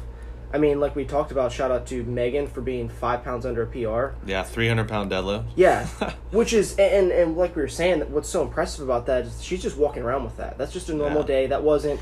I 0.51 0.57
mean, 0.57 0.79
like 0.79 0.95
we 0.95 1.05
talked 1.05 1.31
about, 1.31 1.51
shout 1.51 1.69
out 1.69 1.85
to 1.87 2.03
Megan 2.03 2.47
for 2.47 2.61
being 2.61 2.89
five 2.89 3.23
pounds 3.23 3.45
under 3.45 3.61
a 3.63 3.67
PR. 3.67 4.15
Yeah, 4.25 4.41
three 4.41 4.67
hundred 4.67 4.87
pound 4.87 5.11
deadlift. 5.11 5.45
Yeah, 5.55 5.85
which 6.31 6.53
is 6.53 6.77
and 6.79 7.11
and 7.11 7.37
like 7.37 7.55
we 7.55 7.61
were 7.61 7.67
saying, 7.67 8.01
what's 8.11 8.29
so 8.29 8.41
impressive 8.41 8.83
about 8.83 9.05
that 9.07 9.25
is 9.25 9.43
she's 9.43 9.61
just 9.61 9.77
walking 9.77 10.01
around 10.01 10.23
with 10.23 10.37
that. 10.37 10.57
That's 10.57 10.71
just 10.71 10.89
a 10.89 10.93
normal 10.93 11.21
yeah. 11.21 11.27
day. 11.27 11.47
That 11.47 11.63
wasn't 11.63 11.99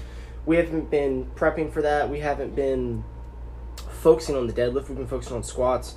we 0.47 0.55
haven't 0.55 0.89
been 0.89 1.29
prepping 1.35 1.71
for 1.71 1.83
that. 1.83 2.09
We 2.09 2.21
haven't 2.21 2.55
been 2.55 3.03
focusing 3.91 4.35
on 4.35 4.47
the 4.47 4.53
deadlift. 4.53 4.87
We've 4.87 4.97
been 4.97 5.05
focusing 5.05 5.35
on 5.35 5.43
squats. 5.43 5.95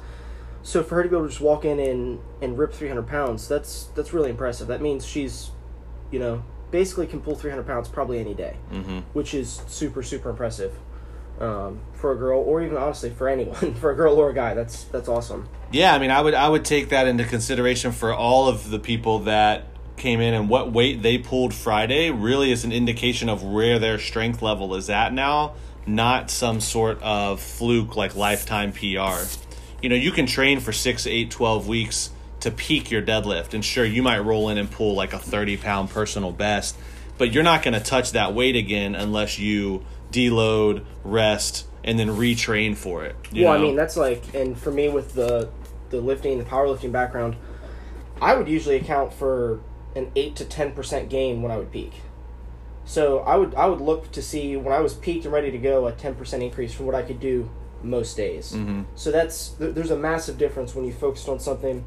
So 0.63 0.83
for 0.83 0.97
her 0.97 1.05
to 1.05 1.09
be 1.09 1.17
able 1.17 1.27
to 1.27 1.31
just 1.31 1.41
walk 1.41 1.65
in 1.65 1.79
and, 1.79 2.19
and 2.43 2.59
rip 2.59 2.75
300 2.75 3.07
pounds, 3.07 3.49
that's 3.49 3.85
that's 3.95 4.13
really 4.13 4.29
impressive. 4.29 4.67
That 4.67 4.83
means 4.83 5.07
she's, 5.07 5.53
you 6.11 6.19
know, 6.19 6.43
basically 6.73 7.07
can 7.07 7.21
pull 7.21 7.37
300 7.37 7.65
pounds 7.65 7.89
probably 7.89 8.19
any 8.19 8.35
day, 8.35 8.57
mm-hmm. 8.73 8.99
which 9.13 9.35
is 9.35 9.63
super 9.69 10.03
super 10.03 10.31
impressive 10.31 10.75
um, 11.39 11.81
for 11.93 12.13
a 12.13 12.17
girl, 12.17 12.41
or 12.41 12.61
even 12.61 12.77
honestly 12.77 13.09
for 13.09 13.29
anyone, 13.29 13.75
for 13.81 13.93
a 13.93 13.97
girl 13.97 14.17
or 14.17 14.31
a 14.31 14.35
guy. 14.35 14.55
That's 14.55 14.83
that's 14.85 15.09
awesome. 15.09 15.49
Yeah, 15.71 15.95
I 15.95 15.99
mean, 15.99 16.11
I 16.11 16.21
would 16.21 16.35
I 16.35 16.49
would 16.49 16.65
take 16.65 16.89
that 16.89 17.07
into 17.07 17.25
consideration 17.25 17.93
for 17.93 18.13
all 18.13 18.49
of 18.49 18.69
the 18.69 18.81
people 18.81 19.21
that 19.21 19.67
came 20.01 20.21
in 20.21 20.35
and 20.35 20.49
what 20.49 20.73
weight 20.73 21.03
they 21.03 21.19
pulled 21.19 21.55
Friday 21.55 22.11
really 22.11 22.51
is 22.51 22.65
an 22.65 22.73
indication 22.73 23.29
of 23.29 23.45
where 23.45 23.79
their 23.79 23.99
strength 23.99 24.43
level 24.43 24.75
is 24.75 24.91
at 24.91 25.13
now, 25.13 25.55
not 25.87 26.31
some 26.31 26.61
sort 26.61 27.01
of 27.03 27.41
fluke 27.41 27.95
like 27.95 28.17
lifetime 28.17 28.73
PR. 28.73 29.23
You 29.81 29.89
know, 29.89 29.95
you 29.95 30.11
can 30.11 30.27
train 30.27 30.61
for 30.61 30.73
6, 30.73 31.07
8, 31.07 31.31
12 31.31 31.69
weeks 31.69 32.11
to 32.41 32.51
peak 32.51 32.91
your 32.91 33.03
deadlift. 33.03 33.55
And 33.55 33.65
sure, 33.65 33.85
you 33.85 34.03
might 34.03 34.19
roll 34.19 34.49
in 34.49 34.59
and 34.59 34.71
pull 34.71 34.95
like 34.95 35.13
a 35.13 35.19
30 35.19 35.57
pound 35.59 35.91
personal 35.91 36.33
best, 36.33 36.77
but 37.19 37.33
you're 37.33 37.45
not 37.45 37.63
going 37.63 37.75
to 37.75 37.81
touch 37.81 38.13
that 38.13 38.35
weight 38.35 38.57
again 38.57 38.95
unless 38.95 39.39
you 39.39 39.85
deload, 40.11 40.85
rest, 41.05 41.67
and 41.85 41.99
then 41.99 42.09
retrain 42.09 42.77
for 42.77 43.05
it. 43.05 43.17
well, 43.33 43.45
know? 43.45 43.53
I 43.53 43.59
mean, 43.59 43.77
that's 43.77 43.97
like, 43.97 44.35
and 44.35 44.59
for 44.59 44.71
me 44.71 44.89
with 44.89 45.15
the 45.15 45.51
the 45.91 46.01
lifting, 46.01 46.39
the 46.39 46.45
powerlifting 46.45 46.93
background, 46.93 47.37
I 48.21 48.35
would 48.35 48.49
usually 48.49 48.77
account 48.77 49.13
for 49.13 49.61
an 49.95 50.11
eight 50.17 50.37
to 50.37 50.45
ten 50.45 50.73
percent 50.73 51.09
gain 51.09 51.43
when 51.43 51.51
I 51.51 51.57
would 51.57 51.73
peak. 51.73 51.93
So 52.85 53.21
I 53.21 53.37
would 53.37 53.55
I 53.55 53.67
would 53.67 53.81
look 53.81 54.11
to 54.13 54.23
see 54.23 54.57
when 54.57 54.75
I 54.75 54.81
was 54.81 54.95
peaked 54.95 55.25
and 55.25 55.33
ready 55.33 55.51
to 55.51 55.59
go 55.59 55.87
a 55.87 55.93
ten 55.93 56.15
percent 56.15 56.43
increase 56.43 56.73
from 56.73 56.87
what 56.87 56.95
I 56.95 57.03
could 57.03 57.21
do 57.21 57.51
most 57.83 58.17
days. 58.17 58.53
Mm-hmm. 58.53 58.83
So 58.95 59.11
that's 59.11 59.51
there's 59.59 59.91
a 59.91 59.97
massive 59.97 60.39
difference 60.39 60.75
when 60.75 60.85
you 60.85 60.93
focused 60.93 61.29
on 61.29 61.41
something 61.41 61.85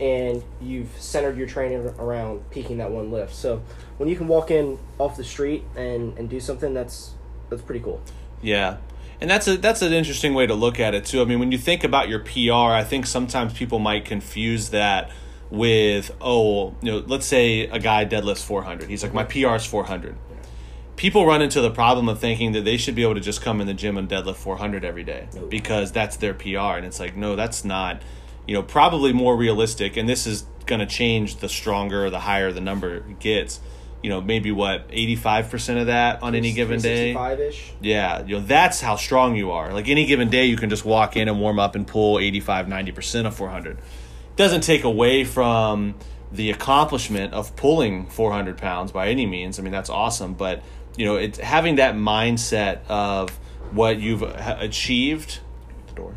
and 0.00 0.42
you've 0.60 0.90
centered 0.98 1.36
your 1.36 1.46
training 1.46 1.78
around 1.98 2.48
peaking 2.50 2.78
that 2.78 2.90
one 2.90 3.10
lift. 3.10 3.34
So 3.34 3.62
when 3.98 4.08
you 4.08 4.16
can 4.16 4.28
walk 4.28 4.50
in 4.50 4.78
off 4.98 5.16
the 5.16 5.24
street 5.24 5.64
and 5.76 6.16
and 6.18 6.28
do 6.28 6.40
something 6.40 6.74
that's 6.74 7.14
that's 7.50 7.62
pretty 7.62 7.80
cool. 7.80 8.00
Yeah. 8.42 8.78
And 9.20 9.30
that's 9.30 9.46
a 9.46 9.56
that's 9.56 9.82
an 9.82 9.92
interesting 9.92 10.34
way 10.34 10.46
to 10.46 10.54
look 10.54 10.80
at 10.80 10.94
it 10.94 11.04
too. 11.04 11.22
I 11.22 11.24
mean, 11.24 11.38
when 11.38 11.52
you 11.52 11.58
think 11.58 11.84
about 11.84 12.08
your 12.08 12.20
PR, 12.20 12.74
I 12.74 12.84
think 12.84 13.06
sometimes 13.06 13.52
people 13.54 13.78
might 13.78 14.04
confuse 14.04 14.70
that 14.70 15.10
with 15.54 16.14
oh 16.20 16.74
you 16.82 16.92
know 16.92 17.04
let's 17.06 17.26
say 17.26 17.66
a 17.66 17.78
guy 17.78 18.04
deadlifts 18.04 18.44
400 18.44 18.88
he's 18.88 19.02
like 19.02 19.14
my 19.14 19.24
pr 19.24 19.54
is 19.54 19.64
400 19.64 20.16
people 20.96 21.26
run 21.26 21.42
into 21.42 21.60
the 21.60 21.70
problem 21.70 22.08
of 22.08 22.18
thinking 22.18 22.52
that 22.52 22.64
they 22.64 22.76
should 22.76 22.94
be 22.94 23.02
able 23.02 23.14
to 23.14 23.20
just 23.20 23.42
come 23.42 23.60
in 23.60 23.66
the 23.66 23.74
gym 23.74 23.96
and 23.96 24.08
deadlift 24.08 24.36
400 24.36 24.84
every 24.84 25.04
day 25.04 25.28
because 25.48 25.92
that's 25.92 26.16
their 26.16 26.34
pr 26.34 26.58
and 26.58 26.84
it's 26.84 27.00
like 27.00 27.16
no 27.16 27.36
that's 27.36 27.64
not 27.64 28.02
you 28.46 28.54
know 28.54 28.62
probably 28.62 29.12
more 29.12 29.36
realistic. 29.36 29.96
And 29.96 30.08
this 30.08 30.26
is 30.26 30.46
going 30.66 30.80
to 30.80 30.86
change 30.86 31.36
the 31.36 31.48
stronger 31.48 32.08
the 32.10 32.20
higher 32.20 32.52
the 32.52 32.60
number 32.60 33.00
gets. 33.00 33.60
You 34.02 34.10
know 34.10 34.20
maybe 34.20 34.52
what 34.52 34.88
85% 34.88 35.80
of 35.80 35.86
that 35.86 36.22
on 36.22 36.34
any 36.34 36.52
given 36.52 36.78
day? 36.78 37.14
yeah 37.80 38.22
you 38.22 38.36
know 38.36 38.44
that's 38.44 38.82
how 38.82 38.96
strong 38.96 39.34
you 39.34 39.50
are. 39.50 39.72
Like 39.72 39.88
any 39.88 40.04
given 40.04 40.28
day 40.28 40.44
you 40.44 40.56
can 40.56 40.68
just 40.68 40.84
walk 40.84 41.16
in 41.16 41.26
and 41.26 41.40
warm 41.40 41.58
up 41.58 41.74
and 41.74 41.86
pull 41.86 42.18
85 42.18 42.66
90% 42.66 43.26
of 43.26 43.34
400 43.34 43.78
doesn't 44.36 44.62
take 44.62 44.84
away 44.84 45.24
from 45.24 45.94
the 46.32 46.50
accomplishment 46.50 47.32
of 47.32 47.54
pulling 47.56 48.06
400 48.06 48.58
pounds 48.58 48.92
by 48.92 49.08
any 49.08 49.26
means. 49.26 49.58
I 49.58 49.62
mean, 49.62 49.72
that's 49.72 49.90
awesome. 49.90 50.34
But, 50.34 50.62
you 50.96 51.04
know, 51.04 51.16
it's 51.16 51.38
having 51.38 51.76
that 51.76 51.94
mindset 51.94 52.86
of 52.88 53.30
what 53.70 54.00
you've 54.00 54.22
achieved, 54.22 55.40
the 55.88 55.94
door, 55.94 56.16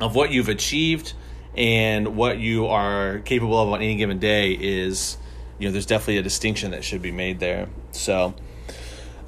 of 0.00 0.14
what 0.14 0.30
you've 0.30 0.48
achieved 0.48 1.12
and 1.54 2.16
what 2.16 2.38
you 2.38 2.66
are 2.66 3.18
capable 3.20 3.58
of 3.58 3.68
on 3.68 3.82
any 3.82 3.96
given 3.96 4.18
day 4.18 4.52
is, 4.52 5.18
you 5.58 5.68
know, 5.68 5.72
there's 5.72 5.86
definitely 5.86 6.16
a 6.16 6.22
distinction 6.22 6.70
that 6.70 6.82
should 6.82 7.02
be 7.02 7.12
made 7.12 7.38
there. 7.38 7.68
So, 7.90 8.34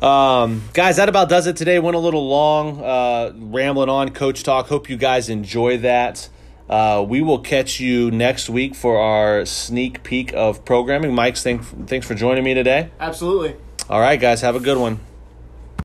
um, 0.01 0.63
guys, 0.73 0.97
that 0.97 1.09
about 1.09 1.29
does 1.29 1.47
it 1.47 1.57
today. 1.57 1.79
Went 1.79 1.97
a 1.97 2.01
little 2.01 2.27
long, 2.27 2.83
uh, 2.83 3.33
rambling 3.37 3.91
on 3.91 4.11
coach 4.11 4.43
talk. 4.43 4.69
Hope 4.69 4.89
you 4.89 4.97
guys 4.97 5.29
enjoy 5.29 5.79
that. 5.79 6.29
Uh, 6.69 7.05
we 7.07 7.21
will 7.21 7.39
catch 7.39 7.79
you 7.79 8.11
next 8.11 8.49
week 8.49 8.75
for 8.75 8.99
our 8.99 9.45
sneak 9.45 10.03
peek 10.03 10.33
of 10.35 10.65
programming. 10.65 11.15
Mike, 11.15 11.37
thank, 11.37 11.63
thanks 11.89 12.07
for 12.07 12.15
joining 12.15 12.45
me 12.45 12.55
today. 12.55 12.91
Absolutely. 12.99 13.57
All 13.91 14.01
right, 14.01 14.19
guys, 14.19 14.41
have 14.41 14.57
a 14.57 14.61
good 14.61 14.79
one. 14.79 14.99